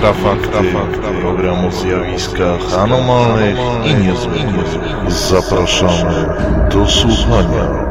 Infrafakty, 0.00 0.74
program 1.20 1.64
o 1.64 1.70
zjawiskach 1.70 2.78
anomalnych 2.78 3.58
i 3.84 3.94
niezwykłych. 3.94 5.10
Zapraszamy 5.12 6.26
do 6.70 6.86
słuchania. 6.86 7.90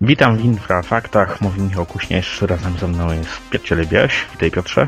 Witam 0.00 0.36
w 0.36 0.44
Infrafaktach, 0.44 1.40
mówi 1.40 1.62
Michał 1.62 1.86
Kuśnierz, 1.86 2.42
razem 2.42 2.78
ze 2.78 2.88
mną 2.88 3.12
jest 3.12 3.48
Piotr 3.50 3.64
Cielebiaś. 3.64 4.26
Witaj 4.32 4.50
Piotrze. 4.50 4.86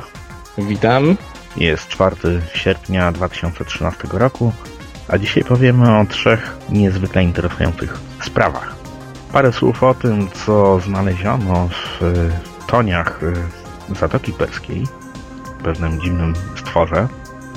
Witam. 0.59 1.17
Jest 1.57 1.89
4 1.89 2.17
sierpnia 2.55 3.13
2013 3.13 4.09
roku, 4.13 4.53
a 5.09 5.19
dzisiaj 5.19 5.45
powiemy 5.45 5.99
o 5.99 6.05
trzech 6.05 6.57
niezwykle 6.69 7.23
interesujących 7.23 7.99
sprawach. 8.23 8.77
Parę 9.33 9.53
słów 9.53 9.83
o 9.83 9.95
tym, 9.95 10.29
co 10.31 10.81
znaleziono 10.81 11.69
w 11.69 12.01
toniach 12.67 13.21
Zatoki 14.01 14.33
Perskiej, 14.33 14.87
pewnym 15.65 16.01
dziwnym 16.01 16.35
stworze. 16.57 17.09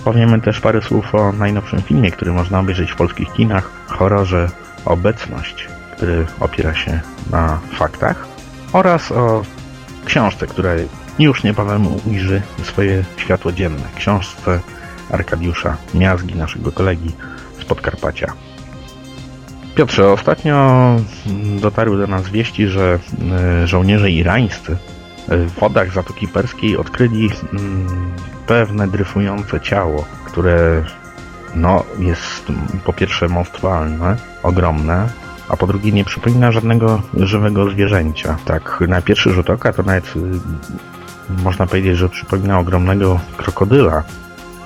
Powiemy 0.04 0.42
też 0.42 0.60
parę 0.60 0.82
słów 0.82 1.16
o 1.16 1.32
najnowszym 1.32 1.82
filmie, 1.82 2.12
który 2.12 2.32
można 2.32 2.60
obejrzeć 2.60 2.92
w 2.92 2.96
polskich 2.96 3.34
kinach, 3.34 3.70
horrorze 3.88 4.50
Obecność, 4.86 5.68
który 5.96 6.26
opiera 6.40 6.76
się 6.76 7.00
na 7.32 7.60
faktach 7.74 8.28
oraz 8.74 9.12
o 9.12 9.44
książce, 10.06 10.48
która 10.48 10.70
już 11.20 11.44
niebawem 11.44 11.88
ujrzy 12.08 12.42
swoje 12.64 13.04
światło 13.18 13.52
dzienne. 13.52 13.84
Książce 13.96 14.60
Arkadiusza 15.12 15.78
Miazgi, 15.94 16.36
naszego 16.36 16.72
kolegi 16.72 17.16
Podkarpacia. 17.70 18.34
Piotrze, 19.76 20.12
ostatnio 20.12 20.96
dotarły 21.62 21.98
do 21.98 22.08
nas 22.08 22.30
wieści, 22.30 22.68
że 22.68 23.00
e, 23.62 23.68
żołnierze 23.68 24.12
irańscy 24.12 24.78
w 25.28 25.60
wodach 25.60 25.94
Zatoki 25.94 26.28
Perskiej 26.28 26.78
odkryli 26.78 27.30
mm, 27.54 27.88
pewne 28.48 28.88
dryfujące 28.88 29.62
ciało, 29.62 30.06
które 30.26 30.84
no, 31.56 31.84
jest 32.00 32.46
po 32.86 32.94
pierwsze 32.94 33.28
monstrualne, 33.28 34.16
ogromne, 34.44 35.10
a 35.50 35.58
po 35.58 35.68
drugie 35.68 35.92
nie 35.92 36.06
przypomina 36.06 36.52
żadnego 36.52 37.02
żywego 37.14 37.70
zwierzęcia. 37.70 38.38
Tak 38.46 38.84
na 38.88 39.02
pierwszy 39.02 39.30
rzut 39.32 39.50
oka 39.50 39.74
to 39.74 39.84
nawet 39.84 40.16
y, 40.16 40.20
można 41.44 41.68
powiedzieć, 41.68 41.98
że 41.98 42.10
przypomina 42.10 42.60
ogromnego 42.60 43.20
krokodyla, 43.38 44.04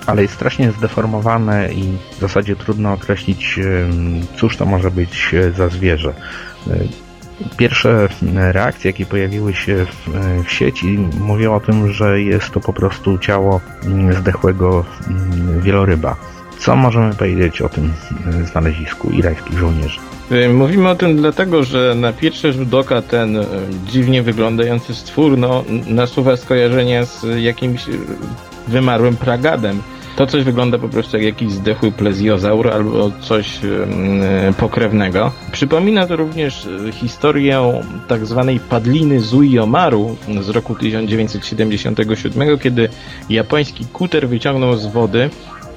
ale 0.06 0.22
jest 0.22 0.34
strasznie 0.34 0.72
zdeformowane 0.72 1.74
i 1.74 1.98
w 2.18 2.20
zasadzie 2.20 2.56
trudno 2.56 2.94
określić, 2.94 3.60
cóż 4.38 4.58
to 4.58 4.66
może 4.66 4.92
być 4.92 5.34
y, 5.34 5.52
za 5.52 5.70
zwierzę. 5.70 6.14
Pierwsze 7.58 8.08
reakcje, 8.36 8.92
jakie 8.92 9.06
pojawiły 9.06 9.54
się 9.54 9.86
w, 9.86 10.10
w 10.46 10.52
sieci, 10.52 11.00
mówią 11.20 11.56
o 11.56 11.60
tym, 11.60 11.92
że 11.92 12.22
jest 12.22 12.52
to 12.52 12.60
po 12.60 12.74
prostu 12.74 13.18
ciało 13.18 13.62
zdechłego 14.20 14.86
wieloryba. 15.62 16.16
Co 16.60 16.76
możemy 16.76 17.14
powiedzieć 17.14 17.62
o 17.62 17.70
tym 17.70 17.94
znalezisku 18.52 19.10
irańskich 19.12 19.58
żołnierzy? 19.60 20.00
Mówimy 20.54 20.90
o 20.90 20.96
tym 20.96 21.18
dlatego, 21.18 21.64
że 21.64 21.96
na 21.96 22.14
pierwszy 22.14 22.54
rzut 22.54 22.74
oka 22.74 23.02
ten 23.02 23.38
dziwnie 23.88 24.24
wyglądający 24.24 24.96
stwór 24.96 25.38
no, 25.38 25.64
nasuwa 25.88 26.38
skojarzenia 26.38 27.06
z 27.06 27.26
jakimś 27.38 27.86
wymarłym 28.68 29.18
pragadem. 29.18 29.82
To 30.16 30.28
coś 30.28 30.44
wygląda 30.44 30.78
po 30.78 30.90
prostu 30.90 31.18
jak 31.18 31.26
jakiś 31.26 31.52
zdechły 31.52 31.92
plezjozaur 31.92 32.70
albo 32.72 33.12
coś 33.22 33.60
pokrewnego. 34.58 35.32
Przypomina 35.52 36.08
to 36.08 36.16
również 36.16 36.68
historię 36.92 37.82
tak 38.08 38.26
zwanej 38.26 38.60
padliny 38.60 39.20
Zuiomaru 39.20 40.18
z 40.42 40.50
roku 40.50 40.76
1977, 40.76 42.60
kiedy 42.60 42.90
japoński 43.30 43.86
kuter 43.86 44.28
wyciągnął 44.28 44.76
z 44.76 44.86
wody 44.86 45.30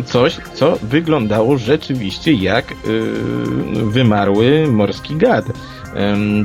coś, 0.05 0.37
co 0.55 0.79
wyglądało 0.83 1.59
rzeczywiście 1.59 2.33
jak 2.33 2.71
yy, 2.71 3.91
wymarły 3.91 4.67
morski 4.71 5.17
gad. 5.17 5.45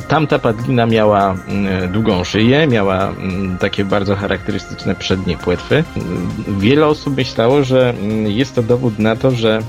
Tamta 0.08 0.40
padlina 0.40 0.86
miała 0.86 1.36
długą 1.94 2.24
szyję, 2.24 2.68
miała 2.68 3.14
takie 3.60 3.86
bardzo 3.86 4.16
charakterystyczne 4.16 4.96
przednie 4.96 5.38
płetwy. 5.38 5.84
Wiele 6.60 6.88
osób 6.88 7.18
myślało, 7.18 7.64
że 7.64 7.94
jest 8.26 8.56
to 8.56 8.64
dowód 8.64 9.00
na 9.00 9.16
to, 9.16 9.32
że 9.32 9.60
e, 9.60 9.62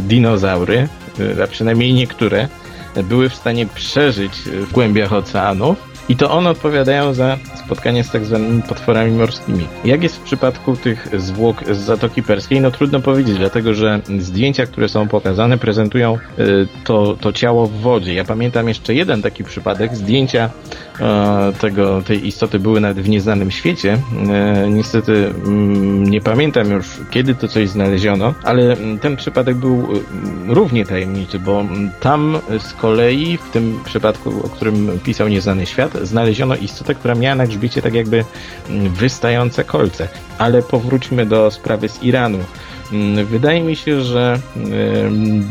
dinozaury, 0.00 0.88
e, 1.38 1.42
a 1.44 1.46
przynajmniej 1.46 1.94
niektóre, 1.94 2.48
były 3.04 3.28
w 3.28 3.34
stanie 3.34 3.66
przeżyć 3.66 4.32
w 4.32 4.72
głębiach 4.72 5.12
oceanów 5.12 5.95
i 6.08 6.16
to 6.16 6.30
one 6.30 6.50
odpowiadają 6.50 7.14
za 7.14 7.38
spotkanie 7.66 8.04
z 8.04 8.10
tak 8.10 8.24
zwanymi 8.24 8.62
potworami 8.62 9.12
morskimi. 9.12 9.66
Jak 9.84 10.02
jest 10.02 10.16
w 10.16 10.20
przypadku 10.20 10.76
tych 10.76 11.08
zwłok 11.20 11.64
z 11.64 11.76
Zatoki 11.76 12.22
Perskiej? 12.22 12.60
No 12.60 12.70
trudno 12.70 13.00
powiedzieć, 13.00 13.38
dlatego 13.38 13.74
że 13.74 14.00
zdjęcia, 14.18 14.66
które 14.66 14.88
są 14.88 15.08
pokazane, 15.08 15.58
prezentują 15.58 16.18
y, 16.38 16.68
to, 16.84 17.16
to 17.20 17.32
ciało 17.32 17.66
w 17.66 17.72
wodzie. 17.72 18.14
Ja 18.14 18.24
pamiętam 18.24 18.68
jeszcze 18.68 18.94
jeden 18.94 19.22
taki 19.22 19.44
przypadek. 19.44 19.96
Zdjęcia 19.96 20.50
e, 21.00 21.52
tego, 21.60 22.02
tej 22.02 22.26
istoty 22.26 22.58
były 22.58 22.80
nawet 22.80 23.00
w 23.00 23.08
nieznanym 23.08 23.50
świecie. 23.50 23.98
E, 24.28 24.70
niestety 24.70 25.26
mm, 25.26 26.04
nie 26.04 26.20
pamiętam 26.20 26.70
już, 26.70 26.86
kiedy 27.10 27.34
to 27.34 27.48
coś 27.48 27.68
znaleziono, 27.68 28.34
ale 28.42 28.76
ten 29.00 29.16
przypadek 29.16 29.56
był 29.56 29.96
y, 29.96 30.00
równie 30.54 30.86
tajemniczy, 30.86 31.38
bo 31.38 31.64
tam 32.00 32.38
z 32.58 32.72
kolei, 32.72 33.36
w 33.36 33.50
tym 33.50 33.80
przypadku, 33.84 34.30
o 34.44 34.48
którym 34.48 34.98
pisał 35.04 35.28
Nieznany 35.28 35.66
Świat, 35.66 35.95
znaleziono 36.02 36.56
istotę, 36.56 36.94
która 36.94 37.14
miała 37.14 37.34
na 37.34 37.46
grzbiecie 37.46 37.82
tak 37.82 37.94
jakby 37.94 38.24
mm, 38.68 38.92
wystające 38.92 39.64
kolce. 39.64 40.08
Ale 40.38 40.62
powróćmy 40.62 41.26
do 41.26 41.50
sprawy 41.50 41.88
z 41.88 42.02
Iranu. 42.02 42.38
Mm, 42.92 43.26
wydaje 43.26 43.60
mi 43.60 43.76
się, 43.76 44.00
że 44.00 44.38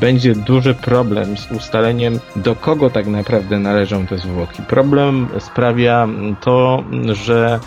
będzie 0.02 0.36
duży 0.36 0.74
problem 0.74 1.38
z 1.38 1.52
ustaleniem, 1.52 2.20
do 2.36 2.56
kogo 2.56 2.90
tak 2.90 3.08
naprawdę 3.08 3.60
należą 3.60 4.08
te 4.08 4.18
zwłoki. 4.18 4.62
Problem 4.64 5.28
sprawia 5.40 6.08
to, 6.42 6.84
że 7.12 7.60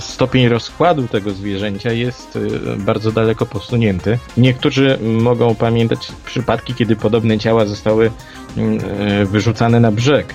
stopień 0.00 0.48
rozkładu 0.48 1.08
tego 1.08 1.30
zwierzęcia 1.30 1.92
jest 1.92 2.36
e, 2.36 2.76
bardzo 2.76 3.12
daleko 3.12 3.46
posunięty. 3.46 4.18
Niektórzy 4.36 4.98
mogą 5.02 5.54
pamiętać 5.54 6.12
przypadki, 6.24 6.74
kiedy 6.74 6.96
podobne 6.96 7.38
ciała 7.38 7.64
zostały 7.66 8.10
mm, 8.56 8.78
e, 9.00 9.24
wyrzucane 9.24 9.80
na 9.80 9.92
brzeg. 9.92 10.34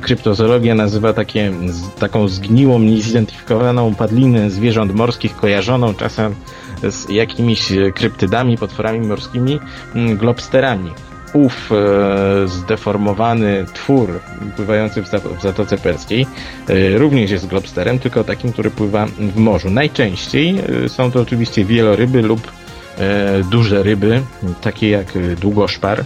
Kryptozoologia 0.00 0.74
nazywa 0.74 1.12
takie, 1.12 1.52
taką 1.98 2.28
zgniłą, 2.28 2.78
niezidentyfikowaną 2.78 3.94
padlinę 3.94 4.50
zwierząt 4.50 4.94
morskich, 4.94 5.36
kojarzoną 5.36 5.94
czasem 5.94 6.34
z 6.82 7.08
jakimiś 7.08 7.72
kryptydami, 7.94 8.58
potworami 8.58 9.06
morskimi, 9.06 9.60
mm, 9.94 10.16
globsterami. 10.16 10.90
Ów 11.32 11.70
e, 11.72 12.48
zdeformowany 12.48 13.64
twór 13.74 14.20
pływający 14.56 15.02
w, 15.02 15.08
w 15.38 15.42
Zatoce 15.42 15.78
Perskiej 15.78 16.26
e, 16.68 16.98
również 16.98 17.30
jest 17.30 17.46
globsterem, 17.46 17.98
tylko 17.98 18.24
takim, 18.24 18.52
który 18.52 18.70
pływa 18.70 19.06
w 19.06 19.36
morzu. 19.36 19.70
Najczęściej 19.70 20.54
e, 20.84 20.88
są 20.88 21.10
to 21.10 21.20
oczywiście 21.20 21.64
wieloryby 21.64 22.22
lub 22.22 22.52
e, 22.98 23.42
duże 23.50 23.82
ryby, 23.82 24.22
takie 24.60 24.90
jak 24.90 25.18
długoszpar, 25.40 26.04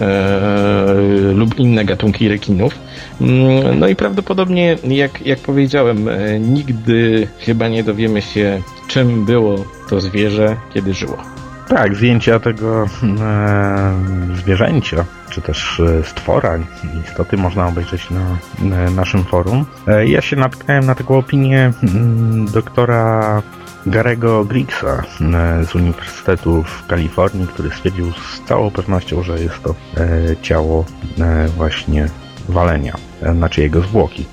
E, 0.00 1.32
lub 1.34 1.58
inne 1.58 1.84
gatunki 1.84 2.28
rekinów. 2.28 2.78
Mm, 3.20 3.78
no 3.78 3.88
i 3.88 3.96
prawdopodobnie, 3.96 4.76
jak, 4.84 5.26
jak 5.26 5.38
powiedziałem, 5.38 6.08
e, 6.08 6.40
nigdy 6.40 7.28
chyba 7.38 7.68
nie 7.68 7.84
dowiemy 7.84 8.22
się, 8.22 8.62
czym 8.88 9.24
było 9.24 9.64
to 9.90 10.00
zwierzę, 10.00 10.56
kiedy 10.74 10.94
żyło. 10.94 11.39
Tak, 11.70 11.94
zdjęcia 11.94 12.40
tego 12.40 12.86
e, 13.20 13.94
zwierzęcia, 14.34 15.04
czy 15.30 15.40
też 15.40 15.80
e, 15.80 16.04
stwora, 16.04 16.58
istoty 17.04 17.36
można 17.36 17.66
obejrzeć 17.66 18.10
na, 18.10 18.38
na 18.68 18.90
naszym 18.90 19.24
forum. 19.24 19.66
E, 19.86 20.06
ja 20.06 20.20
się 20.20 20.36
natknąłem 20.36 20.86
na 20.86 20.94
taką 20.94 21.18
opinię 21.18 21.72
mm, 21.82 22.46
doktora 22.46 23.42
Garego 23.86 24.44
Griggsa 24.44 25.02
e, 25.20 25.64
z 25.64 25.74
Uniwersytetu 25.74 26.62
w 26.62 26.86
Kalifornii, 26.86 27.46
który 27.46 27.70
stwierdził 27.70 28.12
z 28.12 28.40
całą 28.48 28.70
pewnością, 28.70 29.22
że 29.22 29.40
jest 29.40 29.62
to 29.62 29.74
e, 29.96 30.36
ciało 30.42 30.84
e, 31.20 31.48
właśnie 31.48 32.08
walenia, 32.48 32.96
znaczy 33.34 33.60
jego 33.60 33.80
zwłoki. 33.80 34.26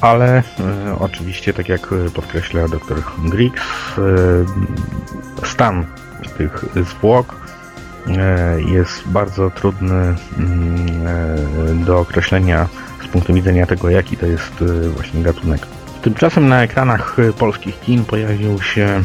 Ale 0.00 0.42
oczywiście, 1.00 1.52
tak 1.52 1.68
jak 1.68 1.94
podkreśla 2.14 2.68
dr 2.68 3.02
Griggs, 3.24 3.62
stan 5.44 5.86
tych 6.38 6.64
zwłok 6.74 7.36
jest 8.66 9.08
bardzo 9.08 9.50
trudny 9.50 10.14
mm, 10.38 11.84
do 11.84 11.98
określenia 11.98 12.68
z 13.04 13.08
punktu 13.08 13.34
widzenia 13.34 13.66
tego, 13.66 13.90
jaki 13.90 14.16
to 14.16 14.26
jest 14.26 14.64
właśnie 14.94 15.22
gatunek. 15.22 15.66
Tymczasem 16.02 16.48
na 16.48 16.62
ekranach 16.62 17.16
polskich 17.38 17.80
kin 17.80 18.04
pojawił 18.04 18.62
się 18.62 19.02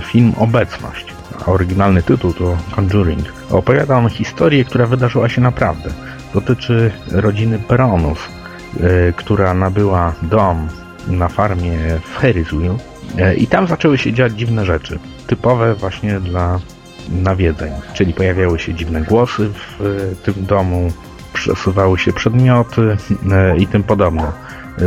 film 0.00 0.32
Obecność. 0.38 1.06
oryginalny 1.46 2.02
tytuł 2.02 2.32
to 2.32 2.56
Conjuring. 2.76 3.32
Opowiada 3.50 3.96
on 3.96 4.08
historię, 4.08 4.64
która 4.64 4.86
wydarzyła 4.86 5.28
się 5.28 5.40
naprawdę. 5.40 5.90
Dotyczy 6.34 6.90
rodziny 7.10 7.58
Peronów, 7.58 8.28
e, 8.28 8.41
która 9.16 9.54
nabyła 9.54 10.12
dom 10.22 10.68
na 11.06 11.28
farmie 11.28 11.78
w 12.04 12.16
Harrisville 12.16 12.76
e, 13.18 13.34
i 13.34 13.46
tam 13.46 13.66
zaczęły 13.66 13.98
się 13.98 14.12
dziać 14.12 14.32
dziwne 14.32 14.64
rzeczy, 14.64 14.98
typowe 15.26 15.74
właśnie 15.74 16.20
dla 16.20 16.60
nawiedzeń, 17.08 17.72
czyli 17.94 18.14
pojawiały 18.14 18.58
się 18.58 18.74
dziwne 18.74 19.00
głosy 19.00 19.48
w 19.48 19.80
e, 19.80 20.16
tym 20.16 20.46
domu, 20.46 20.92
przesuwały 21.32 21.98
się 21.98 22.12
przedmioty 22.12 22.96
i 23.58 23.66
tym 23.66 23.82
podobne. 23.82 24.32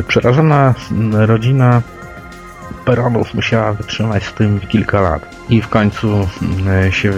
Przerażona 0.08 0.74
rodzina 1.12 1.82
Peronów 2.86 3.34
musiała 3.34 3.74
wytrzymać 3.74 4.24
z 4.24 4.34
tym 4.34 4.60
kilka 4.60 5.02
lat 5.02 5.36
i 5.50 5.62
w 5.62 5.68
końcu 5.68 6.28
się 6.92 7.14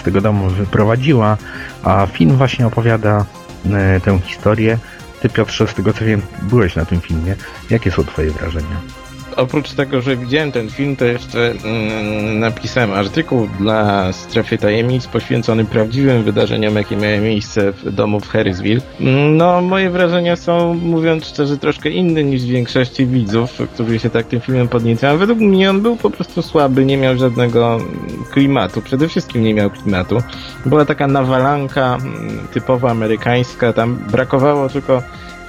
z 0.00 0.02
tego 0.02 0.20
domu 0.20 0.48
wyprowadziła, 0.48 1.36
a 1.82 2.06
film 2.06 2.36
właśnie 2.36 2.66
opowiada 2.66 3.24
tę 4.04 4.18
historię. 4.18 4.78
Ty 5.22 5.28
Piotrze, 5.28 5.66
z 5.68 5.74
tego 5.74 5.92
co 5.92 6.04
wiem, 6.04 6.22
byłeś 6.42 6.76
na 6.76 6.84
tym 6.84 7.00
filmie. 7.00 7.36
Jakie 7.70 7.90
są 7.90 8.04
twoje 8.04 8.30
wrażenia? 8.30 8.80
Oprócz 9.36 9.72
tego, 9.72 10.00
że 10.00 10.16
widziałem 10.16 10.52
ten 10.52 10.70
film, 10.70 10.96
to 10.96 11.04
jeszcze 11.04 11.50
mm, 11.50 12.38
napisałem 12.38 12.92
artykuł 12.92 13.48
dla 13.58 14.12
Strefy 14.12 14.58
Tajemnic 14.58 15.06
poświęcony 15.06 15.64
prawdziwym 15.64 16.22
wydarzeniom, 16.22 16.76
jakie 16.76 16.96
miały 16.96 17.18
miejsce 17.18 17.72
w 17.72 17.92
domu 17.92 18.20
w 18.20 18.28
Harrisville. 18.28 18.80
No, 19.30 19.60
moje 19.60 19.90
wrażenia 19.90 20.36
są, 20.36 20.74
mówiąc 20.74 21.26
szczerze, 21.26 21.58
troszkę 21.58 21.90
inne 21.90 22.24
niż 22.24 22.44
większości 22.44 23.06
widzów, 23.06 23.62
którzy 23.74 23.98
się 23.98 24.10
tak 24.10 24.26
tym 24.26 24.40
filmem 24.40 24.68
podniecają. 24.68 25.18
Według 25.18 25.38
mnie 25.38 25.70
on 25.70 25.80
był 25.80 25.96
po 25.96 26.10
prostu 26.10 26.42
słaby, 26.42 26.84
nie 26.84 26.96
miał 26.96 27.16
żadnego 27.16 27.78
klimatu. 28.30 28.82
Przede 28.82 29.08
wszystkim 29.08 29.42
nie 29.42 29.54
miał 29.54 29.70
klimatu. 29.70 30.22
Była 30.66 30.84
taka 30.84 31.06
nawalanka 31.06 31.98
mm, 32.00 32.48
typowo 32.52 32.90
amerykańska, 32.90 33.72
tam 33.72 33.96
brakowało 34.10 34.68
tylko 34.68 35.02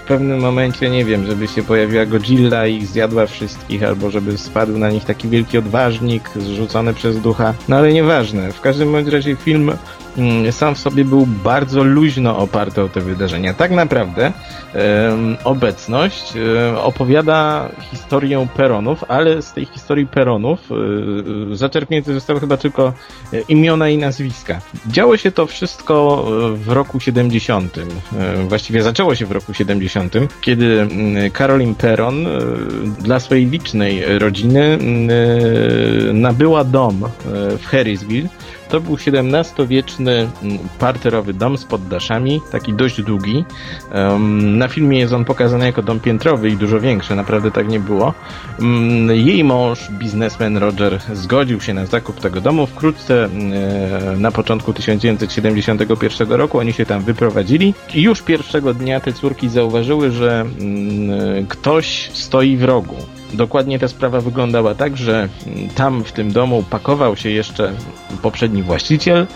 w 0.03 0.05
pewnym 0.05 0.39
momencie, 0.39 0.89
nie 0.89 1.05
wiem, 1.05 1.25
żeby 1.25 1.47
się 1.47 1.63
pojawiła 1.63 2.05
Godzilla 2.05 2.67
i 2.67 2.75
ich 2.75 2.87
zjadła 2.87 3.25
wszystkich, 3.25 3.83
albo 3.83 4.11
żeby 4.11 4.37
spadł 4.37 4.77
na 4.77 4.89
nich 4.89 5.05
taki 5.05 5.29
wielki 5.29 5.57
odważnik 5.57 6.29
zrzucony 6.35 6.93
przez 6.93 7.21
ducha. 7.21 7.53
No 7.67 7.75
ale 7.75 7.93
nieważne. 7.93 8.51
W 8.51 8.61
każdym 8.61 8.91
bądź 8.91 9.07
razie 9.07 9.35
film 9.35 9.71
sam 10.51 10.75
w 10.75 10.79
sobie 10.79 11.05
był 11.05 11.25
bardzo 11.25 11.83
luźno 11.83 12.37
oparty 12.37 12.81
o 12.81 12.89
te 12.89 13.01
wydarzenia. 13.01 13.53
Tak 13.53 13.71
naprawdę 13.71 14.31
obecność 15.43 16.33
opowiada 16.83 17.69
historię 17.91 18.47
peronów, 18.55 19.03
ale 19.07 19.41
z 19.41 19.53
tej 19.53 19.65
historii 19.65 20.07
peronów 20.07 20.59
e, 20.71 21.55
zaczerpnięte 21.55 22.13
zostały 22.13 22.39
chyba 22.39 22.57
tylko 22.57 22.93
e, 23.33 23.41
imiona 23.41 23.89
i 23.89 23.97
nazwiska. 23.97 24.61
Działo 24.87 25.17
się 25.17 25.31
to 25.31 25.47
wszystko 25.47 26.25
e, 26.27 26.57
w 26.57 26.69
roku 26.69 26.99
70. 26.99 27.75
Właściwie 28.47 28.83
zaczęło 28.83 29.15
się 29.15 29.25
w 29.25 29.31
roku 29.31 29.53
70, 29.53 30.13
kiedy 30.41 30.81
mm, 30.81 31.31
Caroline 31.31 31.75
Peron 31.75 32.25
dla 32.99 33.19
swojej 33.19 33.45
licznej 33.45 34.19
rodziny 34.19 34.63
mm, 34.63 36.21
nabyła 36.21 36.63
dom 36.63 37.03
w 37.59 37.65
Harrisville 37.65 38.29
to 38.73 38.81
był 38.81 38.95
XVII-wieczny 38.95 40.02
mm, 40.11 40.59
parterowy 40.79 41.33
dom 41.33 41.57
z 41.57 41.65
poddaszami, 41.65 42.41
taki 42.51 42.73
dość 42.73 43.01
długi. 43.01 43.45
Na 44.41 44.67
filmie 44.67 44.99
jest 44.99 45.13
on 45.13 45.25
pokazany 45.25 45.65
jako 45.65 45.81
dom 45.81 45.99
piętrowy 45.99 46.49
i 46.49 46.57
dużo 46.57 46.79
większy, 46.79 47.15
naprawdę 47.15 47.51
tak 47.51 47.69
nie 47.69 47.79
było. 47.79 48.13
Jej 49.13 49.43
mąż, 49.43 49.91
biznesmen 49.91 50.57
Roger, 50.57 50.99
zgodził 51.13 51.61
się 51.61 51.73
na 51.73 51.85
zakup 51.85 52.19
tego 52.19 52.41
domu. 52.41 52.67
Wkrótce 52.67 53.23
mm, 53.23 54.21
na 54.21 54.31
początku 54.31 54.73
1971 54.73 56.31
roku 56.31 56.59
oni 56.59 56.73
się 56.73 56.85
tam 56.85 57.01
wyprowadzili 57.01 57.73
i 57.93 58.01
już 58.01 58.21
pierwszego 58.21 58.73
dnia 58.73 58.99
te 58.99 59.13
córki 59.13 59.49
zauważyły, 59.49 60.11
że 60.11 60.45
ktoś 61.47 62.09
stoi 62.13 62.57
w 62.57 62.63
rogu. 62.63 62.95
Dokładnie 63.33 63.79
ta 63.79 63.87
sprawa 63.87 64.21
wyglądała 64.21 64.75
tak, 64.75 64.97
że 64.97 65.29
tam 65.75 66.03
w 66.03 66.11
tym 66.11 66.31
domu 66.31 66.63
pakował 66.69 67.15
się 67.15 67.29
jeszcze 67.29 67.73
poprzedni 68.21 68.63
właściciel. 68.63 69.27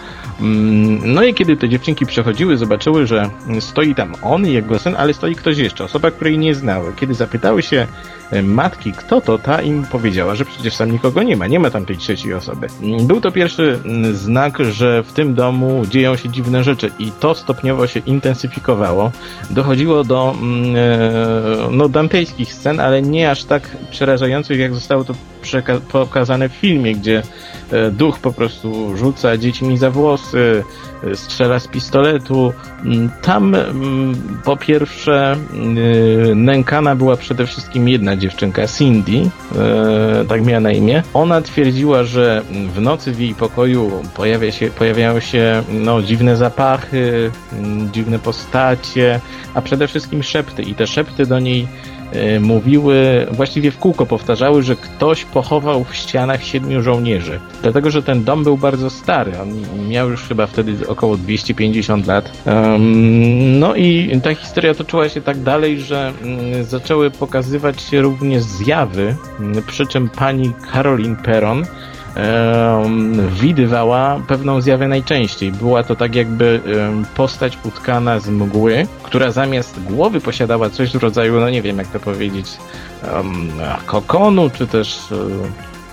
Mm, 0.41 1.13
no 1.13 1.23
i 1.23 1.33
kiedy 1.33 1.57
te 1.57 1.69
dziewczynki 1.69 2.05
przechodziły, 2.05 2.57
zobaczyły, 2.57 3.07
że 3.07 3.29
stoi 3.59 3.95
tam 3.95 4.13
on 4.21 4.45
i 4.45 4.53
jego 4.53 4.79
syn, 4.79 4.95
ale 4.97 5.13
stoi 5.13 5.35
ktoś 5.35 5.57
jeszcze, 5.57 5.83
osoba, 5.83 6.11
której 6.11 6.37
nie 6.37 6.55
znały. 6.55 6.93
Kiedy 6.95 7.13
zapytały 7.13 7.61
się 7.61 7.87
E, 8.31 8.41
matki, 8.41 8.91
kto 8.91 9.21
to, 9.21 9.37
ta 9.37 9.61
im 9.61 9.85
powiedziała, 9.85 10.35
że 10.35 10.45
przecież 10.45 10.77
tam 10.77 10.91
nikogo 10.91 11.23
nie 11.23 11.37
ma, 11.37 11.47
nie 11.47 11.59
ma 11.59 11.69
tam 11.69 11.85
tej 11.85 11.97
trzeciej 11.97 12.33
osoby. 12.33 12.67
Był 13.03 13.21
to 13.21 13.31
pierwszy 13.31 13.79
mm, 13.85 14.15
znak, 14.15 14.57
że 14.71 15.03
w 15.03 15.13
tym 15.13 15.35
domu 15.35 15.85
dzieją 15.89 16.15
się 16.15 16.29
dziwne 16.29 16.63
rzeczy 16.63 16.91
i 16.99 17.11
to 17.11 17.35
stopniowo 17.35 17.87
się 17.87 17.99
intensyfikowało. 17.99 19.11
Dochodziło 19.49 20.03
do 20.03 20.35
mm, 20.41 20.75
e, 20.75 21.71
no, 21.71 21.89
dantejskich 21.89 22.53
scen, 22.53 22.79
ale 22.79 23.01
nie 23.01 23.31
aż 23.31 23.43
tak 23.43 23.77
przerażających, 23.91 24.59
jak 24.59 24.73
zostało 24.73 25.03
to 25.03 25.13
pokazane 25.91 26.49
w 26.49 26.53
filmie, 26.53 26.95
gdzie 26.95 27.23
duch 27.91 28.19
po 28.19 28.33
prostu 28.33 28.97
rzuca 28.97 29.37
dziećmi 29.37 29.77
za 29.77 29.91
włosy, 29.91 30.63
strzela 31.13 31.59
z 31.59 31.67
pistoletu. 31.67 32.53
Mm, 32.85 33.09
tam 33.21 33.55
po 34.43 34.57
pierwsze 34.57 35.35
nękana 36.35 36.95
była 36.95 37.17
przede 37.17 37.45
wszystkim 37.45 37.89
jedna 37.89 38.15
dziewczynka, 38.15 38.67
Cindy, 38.67 39.29
e, 39.55 40.25
tak 40.25 40.45
miała 40.45 40.59
na 40.59 40.71
imię. 40.71 41.03
Ona 41.13 41.41
twierdziła, 41.41 42.03
że 42.03 42.41
w 42.75 42.81
nocy 42.81 43.11
w 43.11 43.19
jej 43.19 43.35
pokoju 43.35 43.91
pojawia 44.15 44.51
się, 44.51 44.69
pojawiają 44.69 45.19
się 45.19 45.63
no, 45.69 46.01
dziwne 46.01 46.35
zapachy, 46.35 47.31
mm, 47.53 47.91
dziwne 47.91 48.19
postacie, 48.19 49.19
a 49.53 49.61
przede 49.61 49.87
wszystkim 49.87 50.23
szepty. 50.23 50.63
I 50.63 50.75
te 50.75 50.87
szepty 50.87 51.25
do 51.25 51.39
niej 51.39 51.67
E, 51.96 51.96
mówiły, 52.39 53.27
właściwie 53.31 53.71
w 53.71 53.77
kółko 53.77 54.05
powtarzały, 54.05 54.63
że 54.63 54.75
ktoś 54.75 55.25
pochował 55.25 55.83
w 55.83 55.95
ścianach 55.95 56.43
siedmiu 56.43 56.81
żołnierzy. 56.81 57.39
Dlatego, 57.61 57.91
że 57.91 58.03
ten 58.03 58.23
dom 58.23 58.43
był 58.43 58.57
bardzo 58.57 58.89
stary. 58.89 59.31
On 59.41 59.87
miał 59.89 60.09
już 60.09 60.23
chyba 60.23 60.47
wtedy 60.47 60.87
około 60.87 61.17
250 61.17 62.07
lat. 62.07 62.31
no 63.59 63.75
i 63.75 64.19
ta 64.23 64.35
historia 64.35 64.73
toczyła 64.73 65.09
się 65.09 65.21
tak 65.21 65.39
dalej, 65.39 65.79
że 65.79 66.13
mm, 66.23 66.63
zaczęły 66.63 67.11
pokazywać 67.11 67.81
się 67.81 68.01
również 68.01 68.43
zjawy, 68.43 69.15
przy 69.67 69.85
czym 69.85 70.09
pani 70.09 70.53
Caroline 70.73 71.15
Perron 71.15 71.65
widywała 73.29 74.21
pewną 74.27 74.61
zjawę 74.61 74.87
najczęściej. 74.87 75.51
Była 75.51 75.83
to 75.83 75.95
tak 75.95 76.15
jakby 76.15 76.61
postać 77.15 77.57
utkana 77.63 78.19
z 78.19 78.29
mgły, 78.29 78.87
która 79.03 79.31
zamiast 79.31 79.83
głowy 79.83 80.21
posiadała 80.21 80.69
coś 80.69 80.91
w 80.91 80.95
rodzaju, 80.95 81.39
no 81.39 81.49
nie 81.49 81.61
wiem 81.61 81.77
jak 81.77 81.87
to 81.87 81.99
powiedzieć, 81.99 82.47
kokonu, 83.85 84.49
czy 84.49 84.67
też 84.67 85.11
e, 85.11 85.15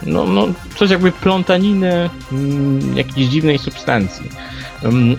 no, 0.07 0.25
no, 0.25 0.47
coś 0.77 0.91
jakby 0.91 1.13
plątaniny 1.13 2.11
mm, 2.33 2.97
jakiejś 2.97 3.27
dziwnej 3.27 3.59
substancji. 3.59 4.31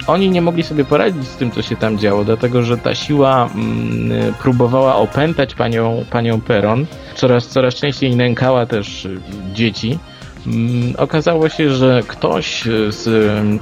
oni 0.07 0.29
nie 0.29 0.41
mogli 0.41 0.63
sobie 0.63 0.85
poradzić 0.85 1.27
z 1.27 1.35
tym, 1.35 1.51
co 1.51 1.61
się 1.61 1.75
tam 1.75 1.97
działo, 1.97 2.23
dlatego 2.23 2.63
że 2.63 2.77
ta 2.77 2.95
siła 2.95 3.49
mm, 3.55 4.33
próbowała 4.33 4.95
opętać 4.95 5.55
panią, 5.55 6.05
panią 6.11 6.41
Peron. 6.41 6.85
Coraz, 7.15 7.47
coraz 7.47 7.75
częściej 7.75 8.15
nękała 8.15 8.65
też 8.65 9.07
dzieci. 9.53 9.99
Mm, 10.47 10.93
okazało 10.97 11.49
się, 11.49 11.69
że 11.69 12.03
ktoś 12.07 12.63
z 12.89 13.03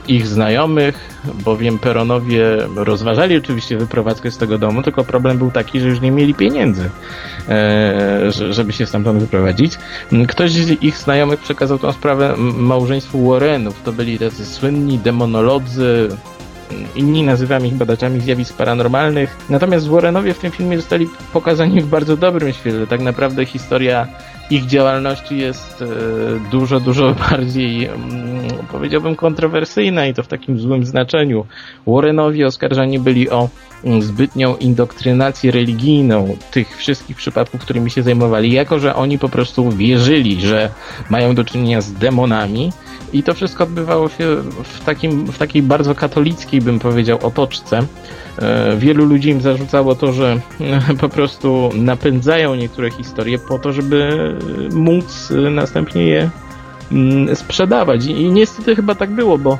ich 0.08 0.28
znajomych, 0.28 1.24
bowiem 1.46 1.80
Peronowie 1.80 2.46
rozważali 2.76 3.38
oczywiście 3.38 3.78
wyprowadzkę 3.78 4.32
z 4.32 4.38
tego 4.38 4.58
domu, 4.58 4.84
tylko 4.84 5.04
problem 5.04 5.38
był 5.38 5.52
taki, 5.52 5.80
że 5.80 5.88
już 5.88 6.02
nie 6.02 6.12
mieli 6.12 6.34
pieniędzy, 6.34 6.90
e, 7.50 8.32
żeby 8.32 8.74
się 8.74 8.86
stamtąd 8.86 9.20
wyprowadzić. 9.20 9.74
Mm, 10.12 10.28
ktoś 10.28 10.52
z 10.52 10.84
ich 10.84 10.98
znajomych 10.98 11.40
przekazał 11.40 11.80
tą 11.80 11.92
sprawę 11.92 12.34
małżeństwu 12.38 13.30
Warrenów. 13.30 13.82
To 13.84 13.92
byli 13.92 14.20
tacy 14.20 14.46
słynni 14.46 14.98
demonolodzy, 14.98 16.10
inni 16.96 17.24
nazywamy 17.24 17.68
ich 17.68 17.74
badaczami 17.74 18.20
zjawisk 18.20 18.58
paranormalnych. 18.58 19.38
Natomiast 19.50 19.88
Warrenowie 19.88 20.34
w 20.34 20.40
tym 20.40 20.52
filmie 20.52 20.78
zostali 20.78 21.08
pokazani 21.34 21.82
w 21.82 21.88
bardzo 21.88 22.18
dobrym 22.18 22.54
świetle. 22.54 22.88
Tak 22.88 23.02
naprawdę 23.02 23.46
historia 23.46 24.08
ich 24.50 24.66
działalności 24.66 25.38
jest 25.38 25.82
e, 25.82 25.86
dużo, 26.52 26.80
dużo 26.80 27.16
bardziej, 27.30 27.86
mm, 27.86 28.02
powiedziałbym, 28.72 29.16
kontrowersyjna 29.16 30.08
i 30.08 30.14
to 30.14 30.24
w 30.24 30.28
takim 30.28 30.60
złym 30.60 30.86
znaczeniu. 30.86 31.46
Warrenowie 31.88 32.48
oskarżani 32.48 33.00
byli 33.00 33.30
o 33.30 33.50
mm, 33.84 34.02
zbytnią 34.02 34.56
indoktrynację 34.58 35.52
religijną 35.52 36.38
tych 36.52 36.78
wszystkich 36.78 37.18
przypadków, 37.18 37.62
którymi 37.62 37.92
się 37.92 38.04
zajmowali, 38.04 38.52
jako 38.52 38.80
że 38.80 38.96
oni 38.96 39.20
po 39.20 39.30
prostu 39.30 39.72
wierzyli, 39.72 40.42
że 40.42 40.70
mają 41.10 41.36
do 41.36 41.44
czynienia 41.44 41.82
z 41.82 41.94
demonami 41.94 42.72
i 43.14 43.24
to 43.24 43.34
wszystko 43.34 43.64
odbywało 43.64 44.10
się 44.10 44.36
w, 44.64 44.86
takim, 44.86 45.26
w 45.26 45.38
takiej 45.38 45.62
bardzo 45.62 45.96
katolickiej, 45.96 46.62
bym 46.62 46.80
powiedział, 46.80 47.20
otoczce. 47.22 47.80
E, 48.42 48.78
wielu 48.78 49.06
ludzi 49.06 49.30
im 49.30 49.42
zarzucało 49.42 49.96
to, 49.96 50.14
że 50.14 50.40
po 51.02 51.10
prostu 51.10 51.70
napędzają 51.76 52.56
niektóre 52.56 52.92
historie 52.92 53.40
po 53.40 53.60
to, 53.60 53.72
żeby 53.74 54.30
móc 54.74 55.34
następnie 55.52 56.08
je 56.08 56.30
mm, 56.92 57.36
sprzedawać. 57.36 58.06
I, 58.06 58.32
niestety 58.32 58.76
chyba 58.76 58.96
tak 58.96 59.10
było, 59.10 59.38
bo 59.38 59.58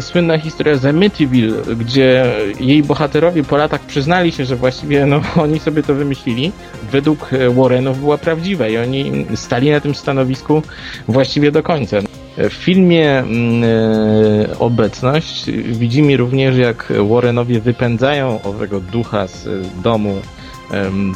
słynna 0.00 0.38
historia 0.38 0.76
z 0.76 0.84
Amityville, 0.86 1.62
gdzie 1.76 2.32
jej 2.60 2.82
bohaterowie 2.82 3.44
po 3.44 3.56
latach 3.56 3.80
przyznali 3.80 4.32
się, 4.32 4.44
że 4.44 4.56
właściwie 4.56 5.06
no, 5.06 5.20
oni 5.44 5.58
sobie 5.58 5.82
to 5.82 5.94
wymyślili, 5.94 6.52
według 6.92 7.30
Warrenów 7.50 8.00
była 8.00 8.18
prawdziwa 8.18 8.68
i 8.68 8.76
oni 8.76 9.26
stali 9.34 9.70
na 9.70 9.80
tym 9.80 9.94
stanowisku 9.94 10.62
właściwie 11.08 11.52
do 11.52 11.62
końca. 11.62 11.96
W 12.36 12.52
filmie 12.52 13.18
mm, 13.18 13.64
e, 13.64 14.58
Obecność 14.58 15.50
widzimy 15.50 16.16
również, 16.16 16.56
jak 16.56 16.92
Warrenowie 17.10 17.60
wypędzają 17.60 18.42
owego 18.42 18.80
ducha 18.80 19.26
z 19.26 19.48
domu 19.82 20.20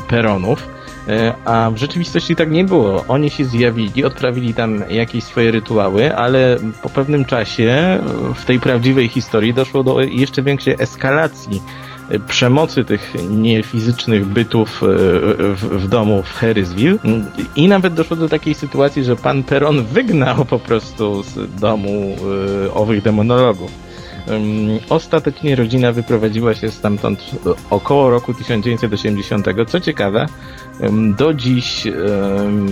Peronów, 0.09 0.69
e, 1.09 1.35
a 1.45 1.71
w 1.71 1.77
rzeczywistości 1.77 2.37
tak 2.37 2.51
nie 2.51 2.65
było. 2.65 3.05
Oni 3.09 3.31
się 3.31 3.45
zjawili, 3.45 4.05
odprawili 4.05 4.55
tam 4.55 4.85
jakieś 4.91 5.25
swoje 5.25 5.51
rytuały, 5.51 6.17
ale 6.17 6.57
po 6.83 6.89
pewnym 6.89 7.25
czasie 7.25 7.99
w 8.35 8.45
tej 8.45 8.61
prawdziwej 8.61 9.09
historii 9.09 9.55
doszło 9.55 9.83
do 9.83 10.01
jeszcze 10.01 10.43
większej 10.43 10.77
eskalacji 10.79 11.63
przemocy 12.19 12.85
tych 12.85 13.15
niefizycznych 13.31 14.27
bytów 14.27 14.83
e, 14.83 14.87
w, 15.55 15.69
w 15.71 15.89
domu 15.89 16.23
w 16.23 16.33
Harrisville 16.33 16.99
i 17.57 17.69
nawet 17.69 17.95
doszło 17.95 18.17
do 18.17 18.29
takiej 18.29 18.55
sytuacji, 18.55 19.05
że 19.05 19.17
pan 19.17 19.43
Peron 19.43 19.85
wygnał 19.85 20.45
po 20.45 20.59
prostu 20.59 21.23
z 21.23 21.61
domu 21.61 22.17
e, 22.67 22.75
owych 22.75 23.03
demonologów. 23.03 23.90
Ostatecznie 24.89 25.57
rodzina 25.57 25.93
wyprowadziła 25.93 26.55
się 26.55 26.71
stamtąd 26.71 27.31
około 27.71 28.11
roku 28.11 28.35
1980. 28.35 29.47
Co 29.69 29.81
ciekawe, 29.81 30.27
do 31.17 31.35
dziś 31.35 31.87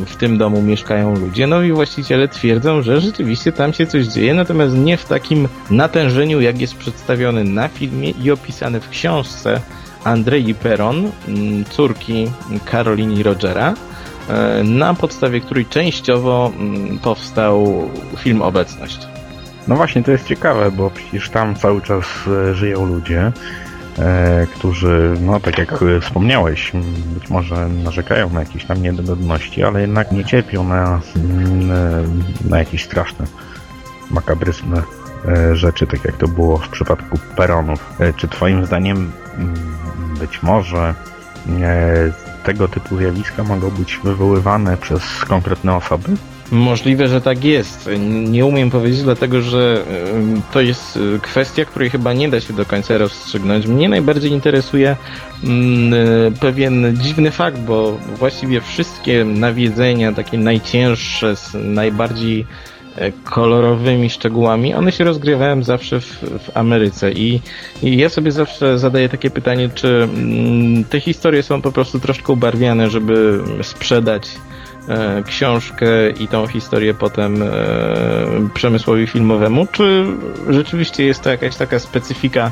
w 0.06 0.16
tym 0.18 0.38
domu 0.38 0.62
mieszkają 0.62 1.16
ludzie, 1.16 1.46
no 1.46 1.62
i 1.62 1.72
właściciele 1.72 2.28
twierdzą, 2.28 2.82
że 2.82 3.00
rzeczywiście 3.00 3.52
tam 3.52 3.72
się 3.72 3.86
coś 3.86 4.06
dzieje, 4.06 4.34
natomiast 4.34 4.74
nie 4.74 4.96
w 4.96 5.04
takim 5.04 5.48
natężeniu, 5.70 6.40
jak 6.40 6.60
jest 6.60 6.76
przedstawiony 6.76 7.44
na 7.44 7.68
filmie 7.68 8.10
i 8.10 8.30
opisany 8.30 8.80
w 8.80 8.88
książce 8.88 9.60
Andrei 10.04 10.54
Peron, 10.54 11.10
córki 11.70 12.26
Karolini 12.64 13.22
Rogera, 13.22 13.74
e, 14.28 14.62
na 14.64 14.94
podstawie 14.94 15.40
której 15.40 15.66
częściowo 15.66 16.52
powstał 17.02 17.88
film 18.16 18.42
Obecność. 18.42 19.17
No 19.68 19.76
właśnie, 19.76 20.02
to 20.02 20.10
jest 20.10 20.26
ciekawe, 20.26 20.70
bo 20.70 20.90
przecież 20.90 21.30
tam 21.30 21.54
cały 21.54 21.82
czas 21.82 22.04
e, 22.50 22.54
żyją 22.54 22.86
ludzie, 22.86 23.32
e, 23.98 24.46
którzy, 24.54 25.14
no 25.20 25.40
tak 25.40 25.58
jak 25.58 25.84
wspomniałeś, 26.00 26.72
być 27.14 27.30
może 27.30 27.68
narzekają 27.68 28.30
na 28.30 28.40
jakieś 28.40 28.64
tam 28.64 28.82
niedogodności, 28.82 29.62
ale 29.62 29.80
jednak 29.80 30.12
nie 30.12 30.24
cierpią 30.24 30.64
na, 30.64 31.00
na 32.50 32.58
jakieś 32.58 32.84
straszne, 32.84 33.26
makabryczne 34.10 34.82
e, 35.28 35.56
rzeczy, 35.56 35.86
tak 35.86 36.04
jak 36.04 36.16
to 36.16 36.28
było 36.28 36.58
w 36.58 36.68
przypadku 36.68 37.18
peronów. 37.36 37.92
Czy 38.16 38.28
twoim 38.28 38.66
zdaniem 38.66 39.12
być 40.20 40.42
może 40.42 40.94
tego 42.44 42.68
typu 42.68 42.96
zjawiska 42.96 43.44
mogą 43.44 43.70
być 43.70 44.00
wywoływane 44.04 44.76
przez 44.76 45.02
konkretne 45.28 45.76
osoby? 45.76 46.08
Możliwe, 46.50 47.08
że 47.08 47.20
tak 47.20 47.44
jest. 47.44 47.90
Nie 48.28 48.46
umiem 48.46 48.70
powiedzieć, 48.70 49.02
dlatego 49.02 49.42
że 49.42 49.84
to 50.52 50.60
jest 50.60 50.96
y, 50.96 51.18
kwestia, 51.22 51.64
której 51.64 51.90
chyba 51.90 52.12
nie 52.12 52.28
da 52.28 52.40
się 52.40 52.52
do 52.52 52.64
końca 52.64 52.98
rozstrzygnąć. 52.98 53.66
Mnie 53.66 53.88
najbardziej 53.88 54.30
interesuje 54.32 54.96
mm, 55.44 55.94
y, 55.94 56.32
pewien 56.40 56.96
dziwny 56.96 57.30
fakt, 57.30 57.58
bo 57.58 57.98
właściwie 58.18 58.60
wszystkie 58.60 59.24
nawiedzenia, 59.24 60.12
takie 60.12 60.38
najcięższe, 60.38 61.34
najbardziej 61.54 62.46
e, 62.96 63.12
kolorowymi 63.12 64.10
szczegółami, 64.10 64.74
one 64.74 64.92
się 64.92 65.04
rozgrywają 65.04 65.62
zawsze 65.62 66.00
w, 66.00 66.06
w 66.22 66.56
Ameryce 66.56 67.12
I, 67.12 67.40
i 67.82 67.96
ja 67.96 68.08
sobie 68.08 68.32
zawsze 68.32 68.78
zadaję 68.78 69.08
takie 69.08 69.30
pytanie, 69.30 69.70
czy 69.74 69.88
mm, 69.88 70.84
te 70.84 71.00
historie 71.00 71.42
są 71.42 71.62
po 71.62 71.72
prostu 71.72 72.00
troszkę 72.00 72.32
ubarwiane, 72.32 72.90
żeby 72.90 73.40
sprzedać 73.62 74.28
E, 74.28 74.47
książkę 75.26 76.10
i 76.10 76.28
tą 76.28 76.46
historię 76.46 76.94
potem 76.94 77.42
e, 77.42 77.46
przemysłowi 78.54 79.06
filmowemu, 79.06 79.66
czy 79.72 80.04
rzeczywiście 80.48 81.04
jest 81.04 81.22
to 81.22 81.30
jakaś 81.30 81.56
taka 81.56 81.78
specyfika 81.78 82.50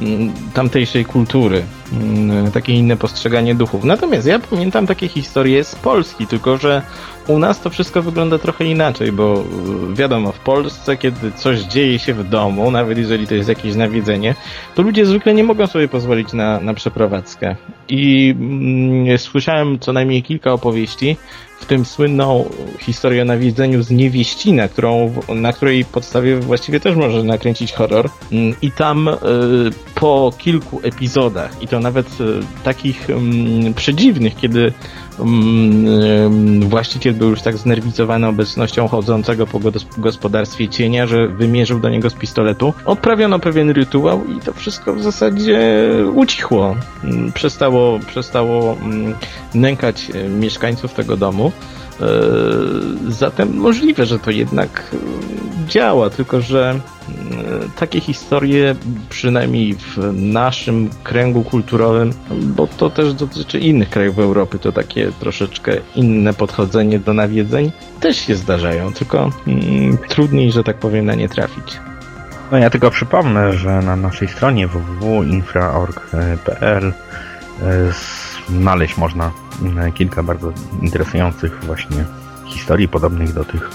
mm, 0.00 0.32
tamtejszej 0.54 1.04
kultury, 1.04 1.62
mm, 1.92 2.50
takie 2.52 2.72
inne 2.72 2.96
postrzeganie 2.96 3.54
duchów. 3.54 3.84
Natomiast 3.84 4.26
ja 4.26 4.38
pamiętam 4.38 4.86
takie 4.86 5.08
historie 5.08 5.64
z 5.64 5.74
Polski, 5.74 6.26
tylko 6.26 6.56
że 6.56 6.82
u 7.28 7.38
nas 7.38 7.60
to 7.60 7.70
wszystko 7.70 8.02
wygląda 8.02 8.38
trochę 8.38 8.64
inaczej, 8.64 9.12
bo 9.12 9.44
e, 9.92 9.94
wiadomo, 9.94 10.32
w 10.32 10.38
Polsce, 10.38 10.96
kiedy 10.96 11.32
coś 11.32 11.60
dzieje 11.60 11.98
się 11.98 12.14
w 12.14 12.28
domu, 12.28 12.70
nawet 12.70 12.98
jeżeli 12.98 13.26
to 13.26 13.34
jest 13.34 13.48
jakieś 13.48 13.74
nawiedzenie, 13.74 14.34
to 14.74 14.82
ludzie 14.82 15.06
zwykle 15.06 15.34
nie 15.34 15.44
mogą 15.44 15.66
sobie 15.66 15.88
pozwolić 15.88 16.32
na, 16.32 16.60
na 16.60 16.74
przeprowadzkę. 16.74 17.56
I 17.88 18.34
mm, 18.40 19.18
słyszałem 19.18 19.78
co 19.78 19.92
najmniej 19.92 20.22
kilka 20.22 20.52
opowieści, 20.52 21.16
w 21.60 21.66
tym 21.66 21.84
słynną 21.84 22.50
historię 22.78 23.22
o 23.22 23.24
nawiedzeniu 23.24 23.82
z 23.82 23.90
Niewieścina, 23.90 24.68
którą, 24.68 25.14
na 25.34 25.52
której 25.52 25.84
podstawie 25.84 26.40
właściwie 26.40 26.80
też 26.80 26.96
może 26.96 27.22
nakręcić 27.22 27.72
horror. 27.72 28.10
Mm, 28.32 28.54
I 28.62 28.72
tam 28.72 29.08
y, 29.08 29.14
po 29.94 30.32
kilku 30.38 30.80
epizodach, 30.82 31.62
i 31.62 31.68
to 31.68 31.80
nawet 31.80 32.20
y, 32.20 32.40
takich 32.64 33.10
y, 33.10 33.14
przedziwnych, 33.74 34.36
kiedy 34.36 34.72
właściciel 36.60 37.14
był 37.14 37.30
już 37.30 37.42
tak 37.42 37.56
znerwicowany 37.56 38.26
obecnością 38.26 38.88
chodzącego 38.88 39.46
po 39.46 39.60
gospodarstwie 39.98 40.68
cienia, 40.68 41.06
że 41.06 41.28
wymierzył 41.28 41.80
do 41.80 41.88
niego 41.88 42.10
z 42.10 42.14
pistoletu. 42.14 42.74
Odprawiono 42.84 43.38
pewien 43.38 43.70
rytuał 43.70 44.24
i 44.24 44.40
to 44.40 44.52
wszystko 44.52 44.94
w 44.94 45.02
zasadzie 45.02 45.60
ucichło. 46.14 46.76
Przestało, 47.34 47.98
przestało 48.06 48.76
nękać 49.54 50.10
mieszkańców 50.40 50.94
tego 50.94 51.16
domu. 51.16 51.52
E, 52.00 52.04
zatem 53.08 53.56
możliwe, 53.56 54.06
że 54.06 54.18
to 54.18 54.30
jednak 54.30 54.90
e, 54.92 54.96
działa, 55.68 56.10
tylko 56.10 56.40
że 56.40 56.70
e, 56.70 56.80
takie 57.78 58.00
historie, 58.00 58.74
przynajmniej 59.08 59.74
w 59.74 59.96
naszym 60.12 60.90
kręgu 61.04 61.44
kulturowym, 61.44 62.12
bo 62.30 62.66
to 62.66 62.90
też 62.90 63.14
dotyczy 63.14 63.58
innych 63.58 63.90
krajów 63.90 64.18
Europy, 64.18 64.58
to 64.58 64.72
takie 64.72 65.12
troszeczkę 65.20 65.72
inne 65.94 66.34
podchodzenie 66.34 66.98
do 66.98 67.14
nawiedzeń, 67.14 67.72
też 68.00 68.16
się 68.16 68.34
zdarzają, 68.34 68.92
tylko 68.92 69.30
mm, 69.46 69.98
trudniej, 70.08 70.52
że 70.52 70.64
tak 70.64 70.78
powiem, 70.78 71.06
na 71.06 71.14
nie 71.14 71.28
trafić. 71.28 71.80
No 72.52 72.58
ja 72.58 72.70
tylko 72.70 72.90
przypomnę, 72.90 73.52
że 73.52 73.82
na 73.82 73.96
naszej 73.96 74.28
stronie 74.28 74.68
www.infra.org.pl 74.68 76.92
znaleźć 78.48 78.96
można 78.96 79.30
e, 79.76 79.92
kilka 79.92 80.22
bardzo 80.22 80.52
interesujących 80.82 81.64
właśnie 81.64 82.04
historii 82.46 82.88
podobnych 82.88 83.32
do 83.32 83.44
tych, 83.44 83.70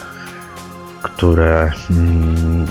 które 1.01 1.71
mm, 1.91 2.67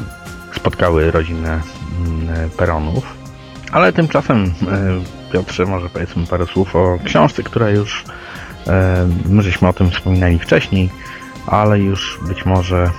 spotkały 0.57 1.11
rodzinę 1.11 1.61
mm, 2.07 2.51
Peronów. 2.51 3.15
Ale 3.73 3.93
tymczasem, 3.93 4.45
e, 4.45 4.53
Piotrze, 5.33 5.67
może 5.67 5.89
powiedzmy 5.89 6.27
parę 6.27 6.47
słów 6.47 6.77
o 6.77 6.99
książce, 7.05 7.43
która 7.43 7.71
już, 7.71 8.05
e, 8.67 9.09
my 9.29 9.43
żeśmy 9.43 9.69
o 9.69 9.73
tym 9.73 9.91
wspominali 9.91 10.39
wcześniej, 10.39 10.91
ale 11.47 11.79
już 11.79 12.19
być 12.29 12.47
może 12.47 12.91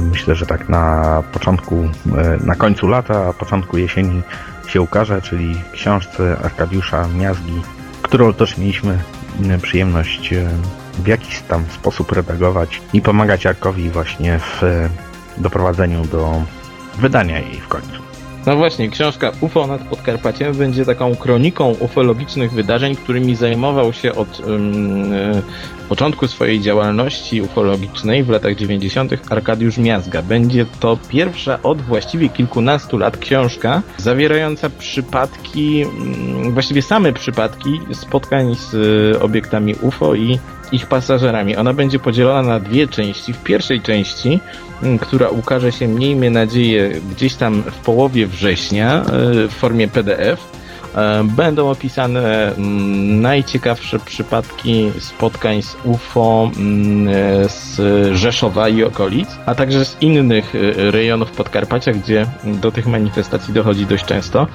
myślę, 0.00 0.34
że 0.34 0.46
tak 0.46 0.68
na 0.68 1.22
początku, 1.32 1.88
na 2.44 2.54
końcu 2.54 2.88
lata, 2.88 3.26
a 3.28 3.32
początku 3.32 3.78
jesieni 3.78 4.22
się 4.66 4.80
ukaże, 4.80 5.22
czyli 5.22 5.62
książce 5.72 6.36
Arkadiusza 6.44 7.08
Miazgi 7.08 7.62
którą 8.10 8.34
też 8.34 8.58
mieliśmy 8.58 8.98
e, 9.50 9.58
przyjemność 9.58 10.32
e, 10.32 10.48
w 10.98 11.06
jakiś 11.06 11.40
tam 11.40 11.64
sposób 11.74 12.12
redagować 12.12 12.80
i 12.92 13.02
pomagać 13.02 13.44
Jarkowi 13.44 13.90
właśnie 13.90 14.38
w 14.38 14.64
e, 14.64 14.88
doprowadzeniu 15.36 16.04
do 16.04 16.42
wydania 16.98 17.38
jej 17.38 17.60
w 17.60 17.68
końcu. 17.68 18.09
No 18.46 18.56
właśnie, 18.56 18.90
książka 18.90 19.32
UFO 19.40 19.66
nad 19.66 19.80
Podkarpaciem 19.80 20.54
będzie 20.54 20.84
taką 20.84 21.16
kroniką 21.16 21.74
ufologicznych 21.80 22.52
wydarzeń, 22.52 22.96
którymi 22.96 23.34
zajmował 23.34 23.92
się 23.92 24.14
od 24.14 24.40
um, 24.40 25.12
początku 25.88 26.28
swojej 26.28 26.60
działalności 26.60 27.42
ufologicznej 27.42 28.24
w 28.24 28.28
latach 28.28 28.56
90. 28.56 29.32
Arkadiusz 29.32 29.78
Miazga. 29.78 30.22
Będzie 30.22 30.66
to 30.80 30.98
pierwsza 31.08 31.58
od 31.62 31.82
właściwie 31.82 32.28
kilkunastu 32.28 32.98
lat 32.98 33.16
książka 33.16 33.82
zawierająca 33.96 34.70
przypadki, 34.70 35.84
właściwie 36.50 36.82
same 36.82 37.12
przypadki 37.12 37.80
spotkań 37.92 38.54
z 38.54 38.74
e, 39.16 39.22
obiektami 39.22 39.74
UFO 39.82 40.14
i 40.14 40.38
ich 40.72 40.86
pasażerami. 40.86 41.56
Ona 41.56 41.74
będzie 41.74 41.98
podzielona 41.98 42.48
na 42.48 42.60
dwie 42.60 42.88
części. 42.88 43.32
W 43.32 43.42
pierwszej 43.42 43.80
części, 43.80 44.40
mm, 44.82 44.98
która 44.98 45.28
ukaże 45.28 45.72
się, 45.72 45.88
miejmy 45.88 46.30
nadzieję, 46.30 46.90
gdzieś 47.10 47.34
tam 47.34 47.62
w 47.62 47.74
połowie 47.74 48.26
września 48.26 49.02
e, 49.02 49.04
w 49.48 49.52
formie 49.52 49.88
PDF, 49.88 50.49
będą 51.24 51.70
opisane 51.70 52.54
mm, 52.54 53.20
najciekawsze 53.20 53.98
przypadki 53.98 54.90
spotkań 54.98 55.62
z 55.62 55.76
UFO 55.84 56.50
mm, 56.56 57.08
e, 57.08 57.48
z 57.48 57.80
Rzeszowa 58.16 58.68
i 58.68 58.84
okolic, 58.84 59.28
a 59.46 59.54
także 59.54 59.84
z 59.84 59.96
innych 60.00 60.54
e, 60.54 60.90
rejonów 60.90 61.30
Podkarpacia, 61.30 61.92
gdzie 61.92 62.26
do 62.44 62.72
tych 62.72 62.86
manifestacji 62.86 63.54
dochodzi 63.54 63.86
dość 63.86 64.04
często. 64.04 64.46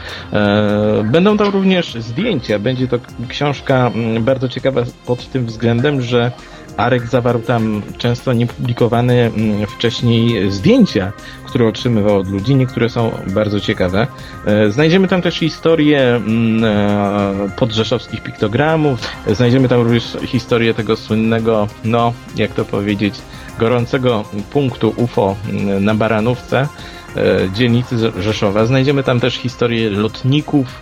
Będą 1.03 1.37
tam 1.37 1.47
również 1.49 1.95
zdjęcia. 1.95 2.59
Będzie 2.59 2.87
to 2.87 2.97
książka 3.27 3.91
mm, 3.95 4.23
bardzo 4.23 4.49
ciekawa 4.49 4.81
pod 5.05 5.29
tym 5.29 5.45
względem, 5.45 6.01
że 6.01 6.31
Arek 6.77 7.07
zawarł 7.07 7.39
tam 7.39 7.81
często 7.97 8.33
niepublikowane 8.33 9.13
mm, 9.13 9.67
wcześniej 9.67 10.51
zdjęcia, 10.51 11.11
które 11.45 11.67
otrzymywał 11.67 12.19
od 12.19 12.29
ludzi. 12.29 12.55
Niektóre 12.55 12.89
są 12.89 13.11
bardzo 13.27 13.59
ciekawe. 13.59 14.07
E, 14.45 14.71
znajdziemy 14.71 15.07
tam 15.07 15.21
też 15.21 15.35
historię 15.35 16.15
mm, 16.15 16.63
e, 16.63 17.49
podrzeszowskich 17.55 18.23
piktogramów. 18.23 18.99
Znajdziemy 19.27 19.67
tam 19.67 19.81
również 19.81 20.17
historię 20.25 20.73
tego 20.73 20.95
słynnego, 20.95 21.67
no, 21.83 22.13
jak 22.35 22.51
to 22.51 22.65
powiedzieć, 22.65 23.15
gorącego 23.59 24.23
punktu 24.51 24.93
UFO 24.97 25.35
mm, 25.49 25.85
na 25.85 25.95
Baranówce 25.95 26.67
e, 27.15 27.49
dzielnicy 27.53 27.95
Rzeszowa. 28.19 28.65
Znajdziemy 28.65 29.03
tam 29.03 29.19
też 29.19 29.35
historię 29.35 29.89
lotników 29.89 30.81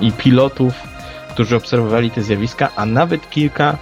i 0.00 0.12
pilotów, 0.12 0.74
którzy 1.30 1.56
obserwowali 1.56 2.10
te 2.10 2.22
zjawiska, 2.22 2.68
a 2.76 2.86
nawet 2.86 3.30
kilka 3.30 3.78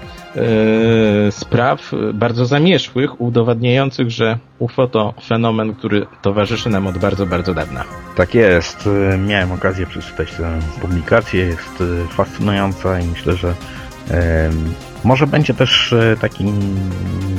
spraw 1.30 1.92
bardzo 2.14 2.46
zamierzchłych, 2.46 3.20
udowadniających, 3.20 4.10
że 4.10 4.38
UFO 4.58 4.86
to 4.86 5.14
fenomen, 5.26 5.74
który 5.74 6.06
towarzyszy 6.22 6.70
nam 6.70 6.86
od 6.86 6.98
bardzo, 6.98 7.26
bardzo 7.26 7.54
dawna. 7.54 7.84
Tak 8.16 8.34
jest. 8.34 8.88
E, 9.12 9.18
miałem 9.18 9.52
okazję 9.52 9.86
przeczytać 9.86 10.32
tę 10.32 10.58
publikację. 10.80 11.44
Jest 11.44 11.80
e, 11.80 12.08
fascynująca 12.08 13.00
i 13.00 13.06
myślę, 13.06 13.36
że 13.36 13.54
może 15.04 15.26
będzie 15.26 15.54
też 15.54 15.94
takim, 16.20 16.76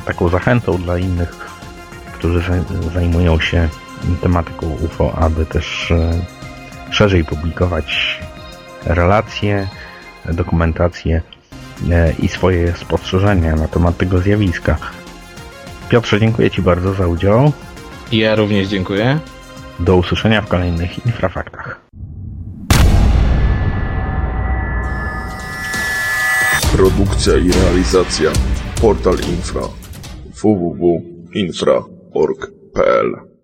taką 0.06 0.30
zachętą 0.30 0.78
dla 0.78 0.98
innych, 0.98 1.32
którzy 2.14 2.42
zajmują 2.94 3.40
się 3.40 3.70
tematyką 4.22 4.68
UFO, 4.86 5.16
aby 5.16 5.46
też 5.46 5.94
szerzej 6.92 7.26
publikować 7.26 8.20
relacje, 8.86 9.68
dokumentacje 10.34 11.22
E, 11.22 11.35
i 12.20 12.28
swoje 12.28 12.74
spostrzeżenia 12.74 13.56
na 13.56 13.68
temat 13.68 13.98
tego 13.98 14.20
zjawiska. 14.20 14.78
Piotrze, 15.90 16.20
dziękuję 16.20 16.52
Ci 16.52 16.62
bardzo 16.62 16.94
za 16.94 17.08
udział. 17.08 17.52
Ja 18.12 18.36
również 18.36 18.68
dziękuję. 18.68 19.20
Do 19.80 19.96
usłyszenia 19.96 20.42
w 20.42 20.48
kolejnych 20.48 21.06
infrafaktach. 21.06 21.82
Produkcja 26.72 27.38
i 27.38 27.52
realizacja 27.52 28.32
Portal 28.82 29.18
Infra 29.30 29.62
www.infra.org.pl 30.44 33.35